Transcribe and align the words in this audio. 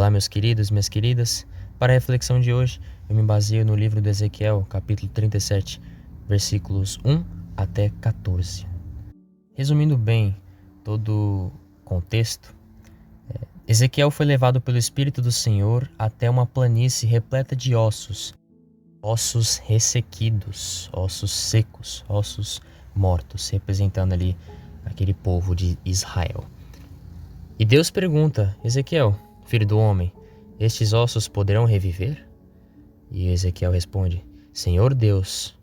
Olá, 0.00 0.08
meus 0.08 0.28
queridos, 0.28 0.70
minhas 0.70 0.88
queridas. 0.88 1.46
Para 1.78 1.92
a 1.92 1.96
reflexão 1.96 2.40
de 2.40 2.54
hoje, 2.54 2.80
eu 3.06 3.14
me 3.14 3.22
baseio 3.22 3.66
no 3.66 3.76
livro 3.76 4.00
de 4.00 4.08
Ezequiel, 4.08 4.66
capítulo 4.66 5.12
37, 5.12 5.78
versículos 6.26 6.98
1 7.04 7.22
até 7.54 7.92
14. 8.00 8.66
Resumindo 9.52 9.98
bem 9.98 10.34
todo 10.82 11.52
o 11.82 11.84
contexto, 11.84 12.56
é, 13.28 13.46
Ezequiel 13.68 14.10
foi 14.10 14.24
levado 14.24 14.58
pelo 14.58 14.78
Espírito 14.78 15.20
do 15.20 15.30
Senhor 15.30 15.86
até 15.98 16.30
uma 16.30 16.46
planície 16.46 17.06
repleta 17.06 17.54
de 17.54 17.74
ossos, 17.74 18.32
ossos 19.02 19.58
ressequidos, 19.58 20.88
ossos 20.94 21.30
secos, 21.30 22.06
ossos 22.08 22.62
mortos, 22.94 23.50
representando 23.50 24.14
ali 24.14 24.34
aquele 24.82 25.12
povo 25.12 25.54
de 25.54 25.76
Israel. 25.84 26.46
E 27.58 27.66
Deus 27.66 27.90
pergunta: 27.90 28.56
Ezequiel, 28.64 29.14
filho 29.50 29.66
do 29.66 29.78
homem, 29.78 30.12
estes 30.60 30.92
ossos 30.92 31.26
poderão 31.26 31.64
reviver? 31.64 32.24
E 33.10 33.26
Ezequiel 33.26 33.72
responde: 33.72 34.24
Senhor 34.52 34.94
Deus, 34.94 35.58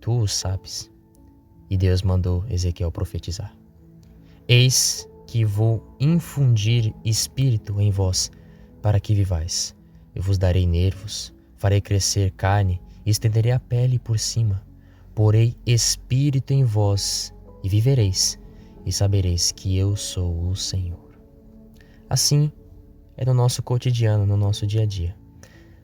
tu 0.00 0.20
o 0.20 0.28
sabes. 0.28 0.88
E 1.68 1.76
Deus 1.76 2.02
mandou 2.02 2.44
Ezequiel 2.48 2.92
profetizar: 2.92 3.52
Eis 4.46 5.08
que 5.26 5.44
vou 5.44 5.84
infundir 5.98 6.94
espírito 7.04 7.80
em 7.80 7.90
vós, 7.90 8.30
para 8.80 9.00
que 9.00 9.12
vivais. 9.12 9.74
Eu 10.14 10.22
vos 10.22 10.38
darei 10.38 10.64
nervos, 10.64 11.34
farei 11.56 11.80
crescer 11.80 12.30
carne 12.32 12.80
e 13.04 13.10
estenderei 13.10 13.50
a 13.50 13.58
pele 13.58 13.98
por 13.98 14.20
cima. 14.20 14.62
Porei 15.16 15.56
espírito 15.66 16.52
em 16.52 16.62
vós 16.62 17.34
e 17.64 17.68
vivereis, 17.68 18.38
e 18.86 18.92
sabereis 18.92 19.50
que 19.50 19.76
eu 19.76 19.96
sou 19.96 20.48
o 20.48 20.54
Senhor. 20.54 21.18
Assim 22.08 22.52
é 23.22 23.24
no 23.24 23.32
nosso 23.32 23.62
cotidiano, 23.62 24.26
no 24.26 24.36
nosso 24.36 24.66
dia 24.66 24.82
a 24.82 24.86
dia. 24.86 25.14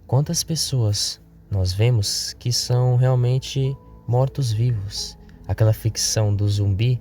Quantas 0.09 0.43
pessoas 0.43 1.21
nós 1.49 1.73
vemos 1.73 2.35
que 2.37 2.53
são 2.53 2.97
realmente 2.97 3.77
mortos-vivos? 4.09 5.17
Aquela 5.47 5.73
ficção 5.73 6.35
do 6.35 6.49
zumbi 6.49 7.01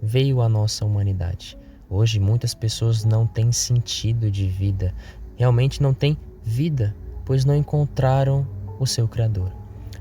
veio 0.00 0.40
à 0.40 0.48
nossa 0.48 0.84
humanidade. 0.84 1.58
Hoje 1.90 2.20
muitas 2.20 2.54
pessoas 2.54 3.04
não 3.04 3.26
têm 3.26 3.50
sentido 3.50 4.30
de 4.30 4.46
vida, 4.46 4.94
realmente 5.34 5.82
não 5.82 5.92
têm 5.92 6.16
vida, 6.44 6.94
pois 7.24 7.44
não 7.44 7.56
encontraram 7.56 8.46
o 8.78 8.86
seu 8.86 9.08
Criador. 9.08 9.50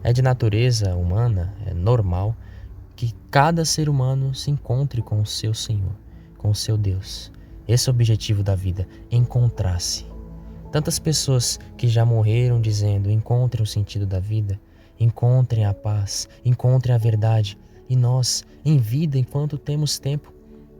É 0.03 0.13
de 0.13 0.21
natureza 0.21 0.95
humana, 0.95 1.55
é 1.65 1.73
normal 1.73 2.35
que 2.95 3.15
cada 3.31 3.65
ser 3.65 3.89
humano 3.89 4.35
se 4.35 4.51
encontre 4.51 5.01
com 5.01 5.19
o 5.19 5.25
seu 5.25 5.55
Senhor, 5.55 5.95
com 6.37 6.51
o 6.51 6.55
seu 6.55 6.77
Deus. 6.77 7.31
Esse 7.71 7.87
é 7.87 7.91
o 7.93 7.95
objetivo 7.95 8.43
da 8.43 8.53
vida, 8.53 8.85
encontrar-se. 9.09 10.05
Tantas 10.73 10.99
pessoas 10.99 11.57
que 11.77 11.87
já 11.87 12.03
morreram 12.03 12.59
dizendo: 12.59 13.09
encontrem 13.09 13.63
o 13.63 13.65
sentido 13.65 14.05
da 14.05 14.19
vida, 14.19 14.59
encontrem 14.99 15.63
a 15.63 15.73
paz, 15.73 16.27
encontrem 16.43 16.93
a 16.93 16.97
verdade. 16.97 17.57
E 17.87 17.95
nós, 17.95 18.43
em 18.65 18.77
vida, 18.77 19.17
enquanto 19.17 19.57
temos 19.57 19.97
tempo, 19.97 20.33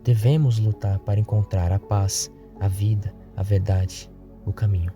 devemos 0.04 0.60
lutar 0.60 1.00
para 1.00 1.18
encontrar 1.18 1.72
a 1.72 1.80
paz, 1.80 2.30
a 2.60 2.68
vida, 2.68 3.16
a 3.38 3.42
verdade, 3.42 4.12
o 4.46 4.52
caminho. 4.52 4.92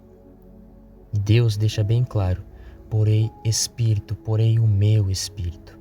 E 1.13 1.17
Deus 1.17 1.55
deixa 1.55 1.81
bem 1.81 2.03
claro: 2.03 2.43
porei 2.89 3.31
espírito, 3.45 4.16
porei 4.17 4.59
o 4.59 4.67
meu 4.67 5.09
espírito. 5.09 5.79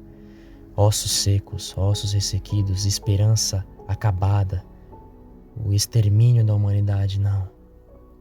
Ossos 0.76 1.10
secos, 1.10 1.76
ossos 1.76 2.12
ressequidos, 2.12 2.86
esperança 2.86 3.66
acabada, 3.88 4.62
o 5.56 5.72
extermínio 5.72 6.44
da 6.44 6.54
humanidade, 6.54 7.20
não. 7.20 7.48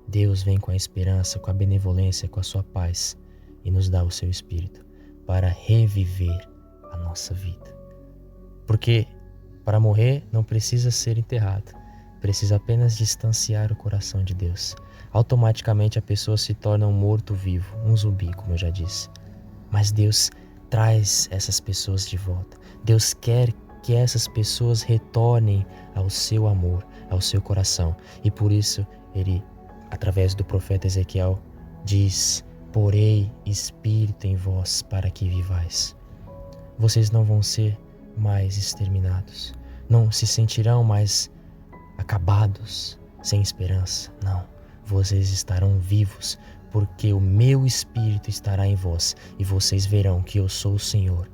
Deus 0.08 0.44
vem 0.44 0.58
com 0.58 0.72
a 0.72 0.76
esperança, 0.76 1.40
com 1.40 1.50
a 1.50 1.54
benevolência, 1.54 2.28
com 2.28 2.40
a 2.40 2.44
sua 2.44 2.64
paz 2.64 3.18
e 3.64 3.72
nos 3.72 3.90
dá 3.90 4.04
o 4.04 4.12
seu 4.12 4.30
espírito 4.30 4.86
para 5.26 5.48
reviver 5.48 6.48
a 6.92 6.98
nossa 6.98 7.34
vida. 7.34 7.76
Porque 8.68 9.08
para 9.64 9.80
morrer 9.80 10.24
não 10.32 10.44
precisa 10.44 10.92
ser 10.92 11.18
enterrado, 11.18 11.72
precisa 12.20 12.58
apenas 12.58 12.98
distanciar 12.98 13.72
o 13.72 13.76
coração 13.76 14.24
de 14.24 14.34
Deus. 14.34 14.76
Automaticamente 15.12 15.98
a 15.98 16.02
pessoa 16.02 16.38
se 16.38 16.54
torna 16.54 16.88
um 16.88 16.94
morto-vivo, 16.94 17.76
um 17.86 17.96
zumbi, 17.96 18.34
como 18.34 18.54
eu 18.54 18.58
já 18.58 18.70
disse. 18.70 19.10
Mas 19.72 19.92
Deus 19.92 20.30
traz 20.70 21.28
essas 21.32 21.60
pessoas 21.60 22.08
de 22.08 22.18
volta. 22.18 22.58
Deus 22.84 23.14
quer 23.14 23.54
que 23.84 23.94
essas 23.94 24.28
pessoas 24.28 24.82
retornem 24.82 25.66
ao 25.94 26.10
seu 26.10 26.48
amor, 26.48 26.84
ao 27.10 27.22
seu 27.22 27.42
coração. 27.42 27.96
E 28.24 28.32
por 28.32 28.52
isso 28.52 28.88
ele, 29.14 29.44
através 29.92 30.34
do 30.34 30.44
profeta 30.44 30.88
Ezequiel, 30.88 31.40
diz: 31.84 32.44
Porei 32.72 33.32
espírito 33.46 34.26
em 34.26 34.36
vós 34.36 34.82
para 34.82 35.12
que 35.12 35.30
vivais. 35.30 35.96
Vocês 36.80 37.12
não 37.12 37.24
vão 37.24 37.44
ser 37.44 37.78
mais 38.18 38.58
exterminados, 38.58 39.54
não 39.88 40.12
se 40.12 40.26
sentirão 40.26 40.84
mais 40.84 41.30
acabados, 41.98 42.98
sem 43.22 43.42
esperança. 43.42 44.12
Não, 44.24 44.44
vocês 44.86 45.30
estarão 45.32 45.78
vivos, 45.78 46.40
porque 46.72 47.14
o 47.14 47.20
meu 47.20 47.66
espírito 47.66 48.30
estará 48.30 48.66
em 48.66 48.76
vós 48.76 49.16
e 49.38 49.44
vocês 49.44 49.86
verão 49.86 50.22
que 50.22 50.40
eu 50.40 50.50
sou 50.50 50.74
o 50.74 50.80
Senhor, 50.80 51.30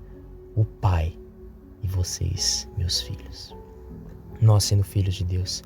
o 0.55 0.65
Pai, 0.65 1.17
e 1.83 1.87
vocês, 1.87 2.67
meus 2.77 3.01
filhos. 3.01 3.55
Nós, 4.41 4.63
sendo 4.63 4.83
filhos 4.83 5.15
de 5.15 5.23
Deus, 5.23 5.63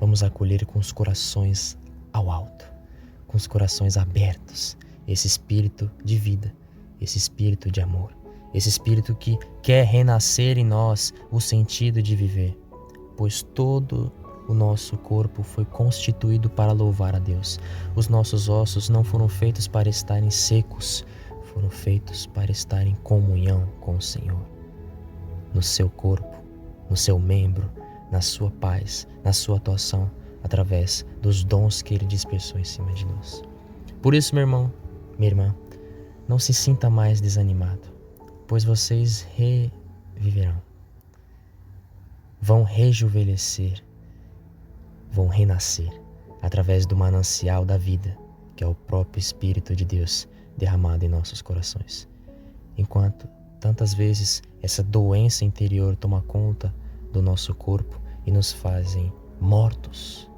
vamos 0.00 0.22
acolher 0.22 0.64
com 0.66 0.78
os 0.78 0.92
corações 0.92 1.78
ao 2.12 2.30
alto, 2.30 2.64
com 3.26 3.36
os 3.36 3.46
corações 3.46 3.96
abertos, 3.96 4.76
esse 5.06 5.26
espírito 5.26 5.90
de 6.04 6.16
vida, 6.16 6.54
esse 7.00 7.18
espírito 7.18 7.70
de 7.70 7.80
amor, 7.80 8.16
esse 8.54 8.68
espírito 8.68 9.14
que 9.14 9.36
quer 9.62 9.84
renascer 9.84 10.58
em 10.58 10.64
nós 10.64 11.12
o 11.30 11.40
sentido 11.40 12.02
de 12.02 12.16
viver, 12.16 12.56
pois 13.16 13.42
todo 13.42 14.12
o 14.48 14.54
nosso 14.54 14.96
corpo 14.98 15.42
foi 15.42 15.64
constituído 15.64 16.48
para 16.50 16.72
louvar 16.72 17.16
a 17.16 17.18
Deus. 17.18 17.58
Os 17.96 18.08
nossos 18.08 18.48
ossos 18.48 18.88
não 18.88 19.02
foram 19.02 19.28
feitos 19.28 19.66
para 19.66 19.88
estarem 19.88 20.30
secos, 20.30 21.04
foram 21.52 21.70
feitos 21.70 22.26
para 22.26 22.50
estar 22.50 22.86
em 22.86 22.94
comunhão 22.96 23.66
com 23.80 23.96
o 23.96 24.02
Senhor. 24.02 24.53
No 25.54 25.62
seu 25.62 25.88
corpo, 25.88 26.36
no 26.90 26.96
seu 26.96 27.18
membro, 27.18 27.70
na 28.10 28.20
sua 28.20 28.50
paz, 28.50 29.06
na 29.22 29.32
sua 29.32 29.56
atuação, 29.56 30.10
através 30.42 31.06
dos 31.22 31.42
dons 31.42 31.80
que 31.80 31.94
Ele 31.94 32.04
dispersou 32.04 32.58
em 32.58 32.64
cima 32.64 32.92
de 32.92 33.06
nós. 33.06 33.42
Por 34.02 34.14
isso, 34.14 34.34
meu 34.34 34.42
irmão, 34.42 34.72
minha 35.18 35.30
irmã, 35.30 35.54
não 36.28 36.38
se 36.38 36.52
sinta 36.52 36.90
mais 36.90 37.20
desanimado, 37.20 37.88
pois 38.46 38.64
vocês 38.64 39.26
reviverão, 39.34 40.60
vão 42.40 42.62
rejuvenescer, 42.62 43.82
vão 45.10 45.28
renascer 45.28 45.90
através 46.42 46.84
do 46.84 46.96
manancial 46.96 47.64
da 47.64 47.78
vida, 47.78 48.16
que 48.54 48.62
é 48.62 48.66
o 48.66 48.74
próprio 48.74 49.18
Espírito 49.18 49.74
de 49.74 49.84
Deus 49.84 50.28
derramado 50.56 51.04
em 51.04 51.08
nossos 51.08 51.40
corações. 51.40 52.06
Enquanto 52.76 53.28
tantas 53.64 53.94
vezes 53.94 54.42
essa 54.60 54.82
doença 54.82 55.42
interior 55.42 55.96
toma 55.96 56.20
conta 56.20 56.74
do 57.10 57.22
nosso 57.22 57.54
corpo, 57.54 57.98
e 58.26 58.30
nos 58.30 58.52
fazem 58.52 59.10
mortos, 59.40 60.30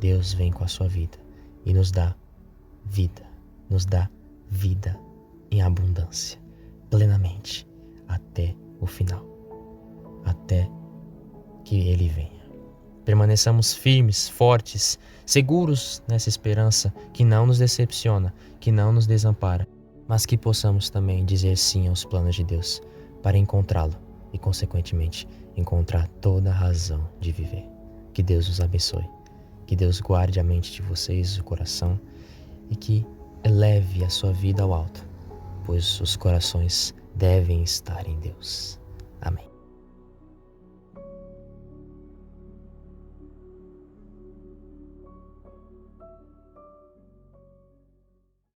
Deus 0.00 0.32
vem 0.32 0.50
com 0.50 0.64
a 0.64 0.66
sua 0.68 0.88
vida 0.88 1.16
e 1.64 1.72
nos 1.72 1.92
dá 1.92 2.12
vida, 2.84 3.22
nos 3.70 3.84
dá 3.84 4.10
vida 4.50 4.98
em 5.48 5.62
abundância, 5.62 6.40
plenamente, 6.90 7.68
até 8.08 8.52
o 8.80 8.86
final, 8.86 9.24
até 10.24 10.68
que 11.64 11.88
Ele 11.88 12.08
venha. 12.08 12.42
Permaneçamos 13.04 13.74
firmes, 13.74 14.28
fortes, 14.28 14.98
seguros 15.24 16.02
nessa 16.08 16.28
esperança 16.28 16.92
que 17.12 17.24
não 17.24 17.46
nos 17.46 17.58
decepciona, 17.58 18.34
que 18.58 18.72
não 18.72 18.92
nos 18.92 19.06
desampara, 19.06 19.68
mas 20.12 20.26
que 20.26 20.36
possamos 20.36 20.90
também 20.90 21.24
dizer 21.24 21.56
sim 21.56 21.88
aos 21.88 22.04
planos 22.04 22.34
de 22.34 22.44
Deus 22.44 22.82
para 23.22 23.38
encontrá-lo 23.38 23.94
e, 24.30 24.38
consequentemente, 24.38 25.26
encontrar 25.56 26.06
toda 26.20 26.50
a 26.50 26.52
razão 26.52 27.08
de 27.18 27.32
viver. 27.32 27.64
Que 28.12 28.22
Deus 28.22 28.46
os 28.46 28.60
abençoe. 28.60 29.08
Que 29.66 29.74
Deus 29.74 30.02
guarde 30.02 30.38
a 30.38 30.44
mente 30.44 30.70
de 30.70 30.82
vocês, 30.82 31.38
o 31.38 31.44
coração, 31.44 31.98
e 32.68 32.76
que 32.76 33.06
eleve 33.42 34.04
a 34.04 34.10
sua 34.10 34.34
vida 34.34 34.62
ao 34.62 34.74
alto, 34.74 35.02
pois 35.64 35.98
os 35.98 36.14
corações 36.14 36.94
devem 37.14 37.62
estar 37.62 38.06
em 38.06 38.20
Deus. 38.20 38.78
Amém. 39.18 39.51